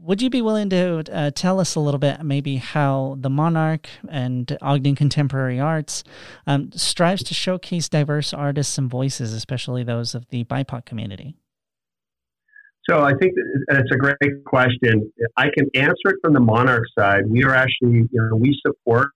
Would 0.00 0.20
you 0.20 0.28
be 0.28 0.42
willing 0.42 0.68
to 0.70 1.02
uh, 1.10 1.30
tell 1.34 1.60
us 1.60 1.74
a 1.74 1.80
little 1.80 1.98
bit, 1.98 2.22
maybe 2.22 2.56
how 2.56 3.16
the 3.18 3.30
Monarch 3.30 3.88
and 4.08 4.56
Ogden 4.60 4.94
Contemporary 4.94 5.58
Arts 5.58 6.04
um, 6.46 6.70
strives 6.72 7.22
to 7.24 7.34
showcase 7.34 7.88
diverse 7.88 8.34
artists 8.34 8.76
and 8.76 8.90
voices, 8.90 9.32
especially 9.32 9.82
those 9.82 10.14
of 10.14 10.28
the 10.28 10.44
BIPOC 10.44 10.84
community? 10.84 11.36
So 12.88 13.02
I 13.02 13.12
think 13.20 13.34
it's 13.68 13.90
a 13.92 13.96
great 13.96 14.44
question. 14.46 15.12
I 15.36 15.48
can 15.54 15.66
answer 15.74 16.06
it 16.06 16.16
from 16.22 16.32
the 16.32 16.40
Monarch 16.40 16.84
side. 16.98 17.24
We 17.28 17.44
are 17.44 17.54
actually, 17.54 18.08
you 18.10 18.10
know, 18.12 18.36
we 18.36 18.58
support 18.66 19.08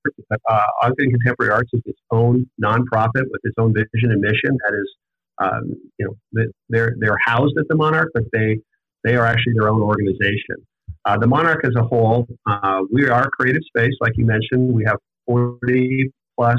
uh, 0.50 0.61
Ogden 0.83 1.11
Contemporary 1.11 1.52
Arts 1.52 1.71
is 1.73 1.81
its 1.87 1.99
own 2.11 2.47
nonprofit 2.62 3.25
with 3.31 3.41
its 3.45 3.55
own 3.59 3.73
vision 3.73 4.11
and 4.11 4.21
mission. 4.21 4.59
That 4.67 4.75
is, 4.75 4.95
um, 5.43 5.75
you 5.99 6.07
know, 6.07 6.45
they're 6.69 6.95
they're 6.99 7.17
housed 7.25 7.57
at 7.59 7.64
the 7.71 7.76
Monarch, 7.76 8.11
but 8.12 8.25
they 8.33 8.59
they 9.05 9.17
are 9.17 9.25
actually 9.25 9.55
their 9.59 9.71
own 9.71 9.81
organization. 9.81 10.57
Uh, 11.07 11.17
the 11.17 11.26
Monarch 11.26 11.64
as 11.64 11.73
a 11.76 11.83
whole, 11.83 12.26
uh, 12.47 12.81
we 12.93 13.09
are 13.09 13.23
a 13.23 13.31
creative 13.31 13.62
space, 13.75 13.95
like 14.02 14.12
you 14.17 14.26
mentioned. 14.26 14.75
We 14.75 14.85
have 14.85 14.99
40 15.26 16.12
plus 16.38 16.59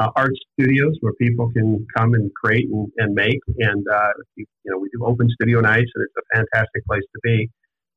uh, 0.00 0.10
art 0.16 0.32
studios 0.54 0.96
where 1.00 1.12
people 1.14 1.50
can 1.52 1.86
come 1.96 2.14
and 2.14 2.32
create 2.34 2.68
and, 2.70 2.88
and 2.96 3.14
make. 3.14 3.38
And 3.58 3.86
uh, 3.86 4.12
you, 4.36 4.46
you, 4.64 4.72
know, 4.72 4.78
we 4.78 4.88
do 4.92 5.04
open 5.04 5.28
studio 5.30 5.60
nights, 5.60 5.90
and 5.94 6.04
it's 6.04 6.14
a 6.16 6.36
fantastic 6.36 6.84
place 6.86 7.02
to 7.02 7.20
be. 7.22 7.50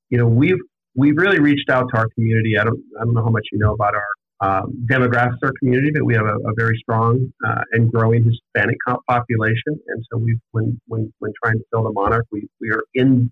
You 0.09 0.17
know, 0.17 0.27
we've 0.27 0.59
we've 0.95 1.17
really 1.17 1.39
reached 1.39 1.69
out 1.69 1.87
to 1.93 1.97
our 1.97 2.07
community. 2.15 2.57
I 2.57 2.65
don't 2.65 2.79
I 2.99 3.05
don't 3.05 3.13
know 3.13 3.23
how 3.23 3.31
much 3.31 3.47
you 3.51 3.59
know 3.59 3.73
about 3.73 3.93
our 3.95 4.07
um, 4.41 4.85
demographics, 4.91 5.37
our 5.43 5.53
community, 5.59 5.91
but 5.93 6.03
we 6.03 6.13
have 6.15 6.25
a, 6.25 6.35
a 6.35 6.53
very 6.57 6.77
strong 6.77 7.31
uh, 7.47 7.61
and 7.71 7.89
growing 7.91 8.23
Hispanic 8.23 8.77
population. 9.07 9.79
And 9.87 10.03
so 10.11 10.17
we 10.17 10.37
when 10.51 10.79
when 10.87 11.11
when 11.19 11.31
trying 11.43 11.57
to 11.57 11.63
fill 11.71 11.83
the 11.83 11.93
monarch, 11.93 12.25
we 12.31 12.47
we 12.59 12.69
are 12.71 12.83
in. 12.93 13.31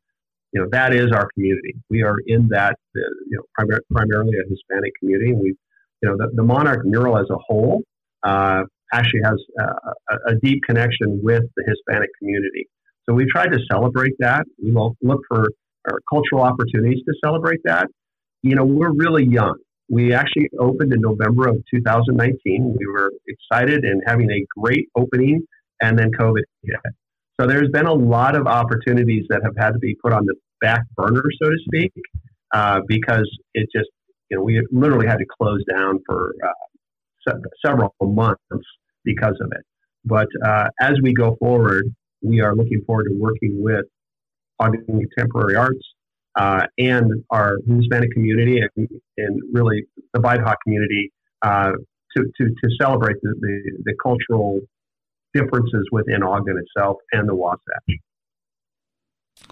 You 0.53 0.59
know 0.59 0.67
that 0.71 0.93
is 0.93 1.13
our 1.13 1.29
community. 1.33 1.75
We 1.89 2.03
are 2.03 2.17
in 2.27 2.49
that, 2.49 2.75
uh, 2.97 2.99
you 3.29 3.37
know, 3.37 3.43
primar- 3.57 3.79
primarily 3.89 4.33
a 4.37 4.49
Hispanic 4.49 4.91
community, 4.99 5.31
we, 5.33 5.55
you 6.01 6.09
know, 6.09 6.17
the, 6.17 6.29
the 6.33 6.43
Monarch 6.43 6.85
mural 6.85 7.17
as 7.17 7.27
a 7.29 7.37
whole 7.37 7.81
uh, 8.23 8.63
actually 8.93 9.21
has 9.23 9.37
a, 9.59 10.31
a, 10.31 10.35
deep 10.43 10.59
connection 10.67 11.21
with 11.23 11.43
the 11.55 11.63
Hispanic 11.65 12.09
community. 12.19 12.67
So 13.07 13.15
we 13.15 13.25
tried 13.31 13.51
to 13.53 13.59
celebrate 13.71 14.13
that. 14.19 14.43
We 14.61 14.71
look 14.73 15.21
for 15.27 15.47
cultural 16.11 16.41
opportunities 16.41 16.99
to 17.07 17.13
celebrate 17.23 17.61
that. 17.65 17.87
You 18.43 18.55
know, 18.55 18.65
we're 18.65 18.91
really 18.93 19.25
young. 19.25 19.55
We 19.89 20.13
actually 20.13 20.49
opened 20.59 20.93
in 20.93 21.01
November 21.01 21.49
of 21.49 21.57
2019. 21.73 22.75
We 22.77 22.87
were 22.87 23.11
excited 23.27 23.83
and 23.83 24.01
having 24.05 24.29
a 24.31 24.45
great 24.59 24.87
opening, 24.95 25.41
and 25.81 25.97
then 25.97 26.11
COVID 26.11 26.43
hit. 26.63 26.75
So 27.39 27.47
there's 27.47 27.69
been 27.69 27.87
a 27.87 27.93
lot 27.93 28.35
of 28.35 28.45
opportunities 28.45 29.25
that 29.29 29.41
have 29.43 29.55
had 29.57 29.71
to 29.71 29.79
be 29.79 29.95
put 30.01 30.13
on 30.13 30.25
the 30.25 30.35
back 30.61 30.81
burner, 30.95 31.23
so 31.41 31.49
to 31.49 31.57
speak, 31.65 31.91
uh, 32.53 32.81
because 32.87 33.29
it 33.53 33.67
just, 33.75 33.89
you 34.29 34.37
know, 34.37 34.43
we 34.43 34.61
literally 34.71 35.07
had 35.07 35.17
to 35.17 35.25
close 35.25 35.63
down 35.69 35.99
for 36.05 36.35
uh, 36.43 36.51
several 37.63 37.93
months 38.01 38.41
because 39.03 39.35
of 39.41 39.51
it. 39.51 39.65
But 40.05 40.27
uh, 40.45 40.69
as 40.79 40.93
we 41.01 41.13
go 41.13 41.35
forward, 41.39 41.85
we 42.21 42.41
are 42.41 42.55
looking 42.55 42.81
forward 42.85 43.05
to 43.05 43.17
working 43.17 43.61
with 43.61 43.85
Ogden 44.59 44.85
Contemporary 44.85 45.55
Arts 45.55 45.81
uh, 46.35 46.65
and 46.77 47.11
our 47.29 47.57
Hispanic 47.67 48.11
community 48.11 48.59
and, 48.59 48.87
and 49.17 49.41
really 49.51 49.83
the 50.13 50.19
BIPOC 50.19 50.55
community 50.63 51.11
uh, 51.41 51.71
to, 52.15 52.23
to, 52.23 52.45
to 52.47 52.69
celebrate 52.79 53.17
the, 53.21 53.33
the, 53.39 53.71
the, 53.85 53.93
cultural 54.01 54.59
differences 55.33 55.87
within 55.91 56.23
Ogden 56.23 56.61
itself 56.61 56.97
and 57.11 57.27
the 57.27 57.35
Wasatch. 57.35 57.59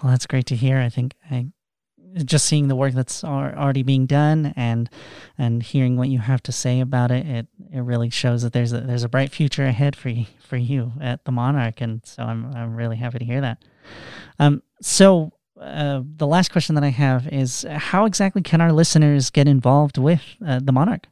Well, 0.02 0.12
that's 0.12 0.26
great 0.26 0.46
to 0.46 0.56
hear. 0.56 0.78
I 0.78 0.88
think 0.88 1.14
I 1.30 1.48
just 2.24 2.46
seeing 2.46 2.68
the 2.68 2.76
work 2.76 2.94
that's 2.94 3.24
already 3.24 3.82
being 3.82 4.06
done 4.06 4.52
and 4.56 4.90
and 5.38 5.62
hearing 5.62 5.96
what 5.96 6.08
you 6.08 6.18
have 6.18 6.42
to 6.44 6.52
say 6.52 6.80
about 6.80 7.10
it, 7.10 7.26
it 7.26 7.46
it 7.72 7.80
really 7.80 8.10
shows 8.10 8.42
that 8.42 8.52
there's 8.52 8.72
a 8.72 8.80
there's 8.80 9.04
a 9.04 9.08
bright 9.08 9.30
future 9.30 9.64
ahead 9.64 9.96
for 9.96 10.08
you 10.08 10.26
for 10.40 10.56
you 10.56 10.92
at 11.00 11.24
the 11.24 11.32
Monarch, 11.32 11.80
and 11.80 12.04
so 12.04 12.22
I'm 12.22 12.54
I'm 12.54 12.74
really 12.74 12.96
happy 12.96 13.18
to 13.18 13.24
hear 13.24 13.40
that. 13.40 13.64
Um, 14.38 14.62
so 14.80 15.32
uh, 15.60 16.02
the 16.16 16.26
last 16.26 16.50
question 16.50 16.74
that 16.74 16.84
I 16.84 16.88
have 16.88 17.28
is, 17.28 17.66
how 17.68 18.06
exactly 18.06 18.42
can 18.42 18.60
our 18.60 18.72
listeners 18.72 19.30
get 19.30 19.46
involved 19.46 19.98
with 19.98 20.22
uh, 20.44 20.60
the 20.62 20.72
Monarch? 20.72 21.06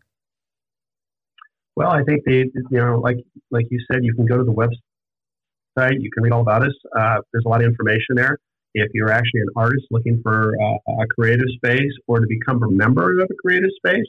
Well, 1.77 1.91
I 1.91 2.03
think 2.03 2.25
they, 2.25 2.51
you 2.71 2.79
know, 2.79 2.99
like 2.99 3.19
like 3.51 3.67
you 3.71 3.79
said, 3.91 4.05
you 4.05 4.15
can 4.15 4.27
go 4.27 4.37
to 4.37 4.45
the 4.45 4.53
website, 4.53 5.97
you 6.01 6.11
can 6.11 6.23
read 6.23 6.33
all 6.33 6.41
about 6.41 6.63
us. 6.63 6.75
Uh, 6.97 7.19
there's 7.33 7.45
a 7.45 7.49
lot 7.49 7.61
of 7.61 7.67
information 7.67 8.17
there. 8.17 8.39
If 8.75 8.91
you're 8.95 9.11
actually 9.11 9.41
an 9.41 9.49
artist 9.57 9.85
looking 9.91 10.21
for 10.23 10.53
uh, 10.61 10.93
a 11.03 11.07
creative 11.19 11.47
space 11.57 11.93
or 12.07 12.21
to 12.21 12.27
become 12.29 12.63
a 12.63 12.71
member 12.71 13.21
of 13.21 13.29
a 13.31 13.35
creative 13.43 13.71
space, 13.77 14.07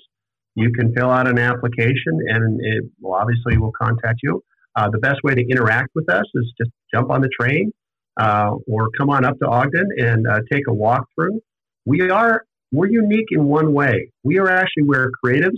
you 0.56 0.72
can 0.72 0.94
fill 0.94 1.10
out 1.10 1.28
an 1.28 1.40
application 1.40 2.20
and 2.28 2.60
it 2.62 2.84
will 3.02 3.14
obviously 3.14 3.58
will 3.58 3.72
contact 3.72 4.20
you. 4.24 4.44
Uh, 4.76 4.90
the 4.92 5.00
best 5.00 5.18
way 5.24 5.34
to 5.34 5.42
interact 5.42 5.90
with 5.96 6.10
us 6.12 6.26
is 6.36 6.54
just 6.58 6.72
jump 6.94 7.10
on 7.10 7.22
the 7.22 7.30
train 7.40 7.72
uh, 8.20 8.52
or 8.68 8.90
come 8.98 9.10
on 9.10 9.26
up 9.26 9.38
to 9.40 9.48
Ogden 9.48 9.88
and 9.98 10.28
uh, 10.28 10.40
take 10.52 10.64
a 10.68 10.74
walk 10.74 11.06
through. 11.16 11.40
We 11.86 12.10
are 12.10 12.44
we're 12.72 12.90
unique 12.90 13.28
in 13.32 13.46
one 13.46 13.74
way. 13.74 14.12
We 14.24 14.38
are 14.38 14.50
actually 14.50 14.84
where 14.84 15.10
creatives 15.24 15.58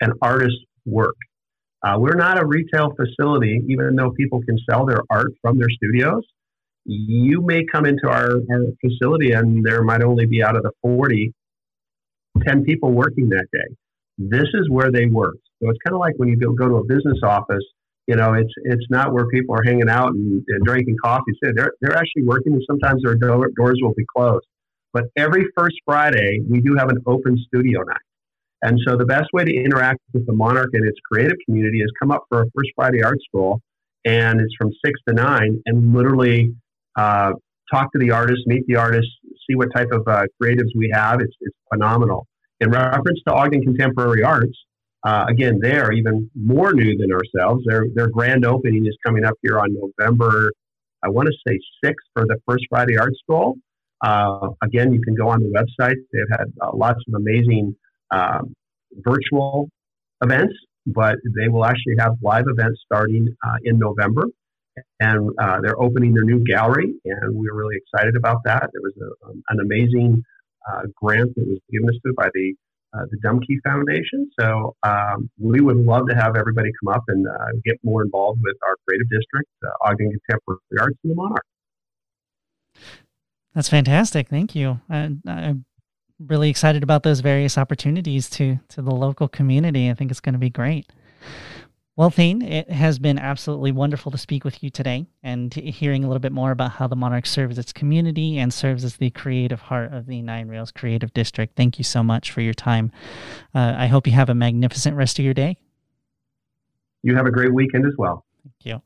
and 0.00 0.12
artists 0.22 0.58
work. 0.86 1.16
Uh, 1.82 1.96
we're 1.98 2.16
not 2.16 2.42
a 2.42 2.46
retail 2.46 2.94
facility, 2.96 3.60
even 3.68 3.94
though 3.94 4.10
people 4.12 4.40
can 4.40 4.56
sell 4.70 4.86
their 4.86 5.02
art 5.10 5.32
from 5.42 5.58
their 5.58 5.68
studios 5.68 6.22
you 6.84 7.40
may 7.40 7.64
come 7.64 7.86
into 7.86 8.08
our, 8.08 8.36
our 8.50 8.64
facility 8.80 9.32
and 9.32 9.64
there 9.64 9.82
might 9.82 10.02
only 10.02 10.26
be 10.26 10.42
out 10.42 10.56
of 10.56 10.62
the 10.62 10.72
40, 10.82 11.32
10 12.46 12.64
people 12.64 12.92
working 12.92 13.28
that 13.30 13.46
day. 13.52 13.74
This 14.18 14.48
is 14.54 14.68
where 14.68 14.90
they 14.90 15.06
work. 15.06 15.36
So 15.62 15.70
it's 15.70 15.78
kind 15.84 15.94
of 15.94 16.00
like 16.00 16.14
when 16.16 16.28
you 16.28 16.36
go, 16.36 16.52
go 16.52 16.68
to 16.68 16.76
a 16.76 16.84
business 16.84 17.18
office, 17.22 17.64
you 18.06 18.16
know, 18.16 18.34
it's 18.34 18.52
it's 18.64 18.84
not 18.90 19.14
where 19.14 19.26
people 19.28 19.56
are 19.56 19.62
hanging 19.64 19.88
out 19.88 20.10
and, 20.10 20.44
and 20.46 20.64
drinking 20.64 20.96
coffee. 21.02 21.32
So 21.42 21.52
they're, 21.54 21.72
they're 21.80 21.96
actually 21.96 22.24
working 22.24 22.52
and 22.52 22.62
sometimes 22.68 23.02
their 23.02 23.14
door, 23.14 23.48
doors 23.56 23.78
will 23.80 23.94
be 23.94 24.04
closed. 24.14 24.44
But 24.92 25.04
every 25.16 25.46
first 25.56 25.76
Friday, 25.84 26.40
we 26.48 26.60
do 26.60 26.76
have 26.76 26.90
an 26.90 26.98
open 27.06 27.36
studio 27.48 27.82
night. 27.82 27.96
And 28.62 28.78
so 28.86 28.96
the 28.96 29.04
best 29.04 29.28
way 29.32 29.44
to 29.44 29.52
interact 29.52 30.00
with 30.12 30.26
the 30.26 30.32
Monarch 30.32 30.70
and 30.72 30.86
its 30.86 30.98
creative 31.10 31.36
community 31.44 31.80
is 31.80 31.90
come 32.00 32.10
up 32.10 32.24
for 32.28 32.42
a 32.42 32.44
First 32.54 32.70
Friday 32.76 33.02
Art 33.02 33.18
Stroll, 33.28 33.60
and 34.04 34.40
it's 34.40 34.54
from 34.56 34.70
six 34.84 34.98
to 35.08 35.14
nine, 35.14 35.60
and 35.66 35.94
literally 35.94 36.54
uh, 36.96 37.32
talk 37.72 37.92
to 37.92 37.98
the 37.98 38.10
artists, 38.10 38.44
meet 38.46 38.66
the 38.66 38.76
artists, 38.76 39.10
see 39.48 39.56
what 39.56 39.68
type 39.74 39.88
of 39.92 40.02
uh, 40.06 40.24
creatives 40.40 40.70
we 40.76 40.90
have. 40.92 41.20
It's, 41.20 41.34
it's 41.40 41.56
phenomenal. 41.72 42.26
In 42.60 42.70
reference 42.70 43.20
to 43.26 43.34
Ogden 43.34 43.62
Contemporary 43.62 44.22
Arts, 44.22 44.56
uh, 45.04 45.26
again, 45.28 45.58
they 45.60 45.76
are 45.76 45.92
even 45.92 46.30
more 46.34 46.72
new 46.72 46.96
than 46.96 47.12
ourselves. 47.12 47.62
Their, 47.66 47.86
their 47.94 48.08
grand 48.08 48.46
opening 48.46 48.86
is 48.86 48.96
coming 49.04 49.24
up 49.24 49.34
here 49.42 49.58
on 49.58 49.68
November, 49.74 50.50
I 51.02 51.10
want 51.10 51.28
to 51.28 51.34
say 51.46 51.58
6th 51.84 51.94
for 52.14 52.24
the 52.26 52.36
First 52.48 52.64
Friday 52.70 52.96
Art 52.96 53.12
Stroll. 53.22 53.56
Uh, 54.02 54.48
again, 54.62 54.92
you 54.92 55.02
can 55.02 55.14
go 55.14 55.28
on 55.28 55.40
the 55.40 55.48
website. 55.48 55.96
They've 56.12 56.24
had 56.30 56.46
uh, 56.62 56.70
lots 56.74 57.00
of 57.06 57.14
amazing 57.14 57.76
um, 58.10 58.54
virtual 58.96 59.68
events, 60.22 60.54
but 60.86 61.16
they 61.36 61.48
will 61.48 61.64
actually 61.64 61.96
have 61.98 62.12
live 62.22 62.44
events 62.46 62.80
starting 62.86 63.28
uh, 63.46 63.56
in 63.64 63.78
November 63.78 64.26
and 65.00 65.30
uh, 65.40 65.60
they're 65.62 65.80
opening 65.80 66.14
their 66.14 66.24
new 66.24 66.42
gallery, 66.44 66.92
and 67.04 67.36
we 67.36 67.48
are 67.48 67.54
really 67.54 67.76
excited 67.76 68.16
about 68.16 68.38
that. 68.44 68.70
There 68.72 68.82
was 68.82 68.94
a, 69.00 69.26
um, 69.26 69.42
an 69.50 69.60
amazing 69.60 70.22
uh, 70.68 70.82
grant 71.00 71.34
that 71.36 71.46
was 71.46 71.58
given 71.70 71.88
us 71.88 71.96
by 72.16 72.28
the 72.34 72.54
uh, 72.94 73.06
the 73.10 73.18
Dumke 73.26 73.58
Foundation. 73.64 74.30
So 74.38 74.76
um, 74.84 75.28
we 75.38 75.60
would 75.60 75.76
love 75.76 76.06
to 76.08 76.14
have 76.14 76.36
everybody 76.36 76.70
come 76.80 76.94
up 76.94 77.02
and 77.08 77.26
uh, 77.26 77.46
get 77.64 77.76
more 77.82 78.04
involved 78.04 78.40
with 78.42 78.56
our 78.64 78.76
creative 78.86 79.08
district, 79.10 79.48
uh, 79.66 79.88
Ogden 79.88 80.10
Contemporary 80.10 80.60
Arts, 80.78 80.96
and 81.02 81.10
the 81.10 81.16
Monarch. 81.16 81.44
That's 83.54 83.68
fantastic. 83.68 84.28
Thank 84.28 84.54
you. 84.54 84.80
I, 84.88 85.10
I'm 85.26 85.64
really 86.18 86.50
excited 86.50 86.82
about 86.82 87.02
those 87.02 87.20
various 87.20 87.58
opportunities 87.58 88.30
to 88.30 88.60
to 88.68 88.82
the 88.82 88.94
local 88.94 89.28
community. 89.28 89.90
I 89.90 89.94
think 89.94 90.10
it's 90.10 90.20
going 90.20 90.34
to 90.34 90.38
be 90.38 90.50
great. 90.50 90.86
Well, 91.96 92.10
Thane, 92.10 92.42
it 92.42 92.70
has 92.70 92.98
been 92.98 93.20
absolutely 93.20 93.70
wonderful 93.70 94.10
to 94.10 94.18
speak 94.18 94.44
with 94.44 94.64
you 94.64 94.70
today 94.70 95.06
and 95.22 95.54
hearing 95.54 96.02
a 96.02 96.08
little 96.08 96.20
bit 96.20 96.32
more 96.32 96.50
about 96.50 96.72
how 96.72 96.88
the 96.88 96.96
Monarch 96.96 97.24
serves 97.24 97.56
its 97.56 97.72
community 97.72 98.36
and 98.36 98.52
serves 98.52 98.82
as 98.82 98.96
the 98.96 99.10
creative 99.10 99.60
heart 99.60 99.92
of 99.92 100.06
the 100.06 100.20
Nine 100.20 100.48
Rails 100.48 100.72
Creative 100.72 101.14
District. 101.14 101.54
Thank 101.54 101.78
you 101.78 101.84
so 101.84 102.02
much 102.02 102.32
for 102.32 102.40
your 102.40 102.52
time. 102.52 102.90
Uh, 103.54 103.74
I 103.76 103.86
hope 103.86 104.08
you 104.08 104.12
have 104.12 104.28
a 104.28 104.34
magnificent 104.34 104.96
rest 104.96 105.20
of 105.20 105.24
your 105.24 105.34
day. 105.34 105.56
You 107.04 107.14
have 107.14 107.26
a 107.26 107.30
great 107.30 107.54
weekend 107.54 107.86
as 107.86 107.94
well. 107.96 108.24
Thank 108.42 108.54
you. 108.64 108.82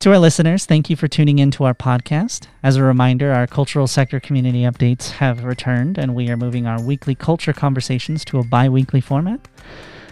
To 0.00 0.12
our 0.12 0.18
listeners, 0.18 0.66
thank 0.66 0.90
you 0.90 0.96
for 0.96 1.08
tuning 1.08 1.38
in 1.38 1.50
to 1.52 1.64
our 1.64 1.74
podcast. 1.74 2.46
As 2.62 2.76
a 2.76 2.82
reminder, 2.82 3.32
our 3.32 3.46
cultural 3.46 3.86
sector 3.86 4.20
community 4.20 4.62
updates 4.62 5.12
have 5.12 5.44
returned, 5.44 5.96
and 5.96 6.14
we 6.14 6.28
are 6.28 6.36
moving 6.36 6.66
our 6.66 6.80
weekly 6.80 7.14
culture 7.14 7.54
conversations 7.54 8.22
to 8.26 8.38
a 8.38 8.44
bi 8.44 8.68
weekly 8.68 9.00
format. 9.00 9.48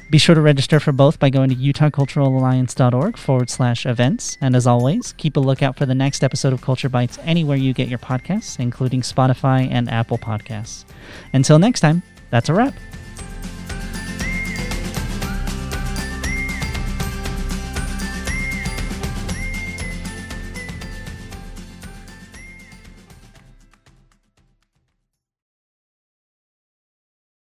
Be 0.09 0.19
sure 0.19 0.37
to 0.37 0.41
register 0.41 0.79
for 0.79 0.93
both 0.93 1.19
by 1.19 1.31
going 1.31 1.51
to 1.51 1.57
utahculturalalliance.org 1.57 3.17
forward 3.17 3.51
slash 3.51 3.85
events. 3.87 4.39
And 4.41 4.55
as 4.55 4.67
always, 4.67 5.13
keep 5.15 5.37
a 5.37 5.41
lookout 5.41 5.77
for 5.77 5.85
the 5.85 5.97
next 5.97 6.23
episode 6.23 6.53
of 6.53 6.63
Culture 6.63 6.89
Bites 6.89 7.19
anywhere 7.25 7.57
you 7.57 7.73
get 7.73 7.89
your 7.89 7.99
podcasts, 7.99 8.61
including 8.61 9.01
Spotify 9.01 9.69
and 9.71 9.91
Apple 9.91 10.19
Podcasts. 10.19 10.85
Until 11.33 11.59
next 11.59 11.81
time, 11.81 12.03
that's 12.31 12.49
a 12.49 12.55
wrap. 12.55 12.75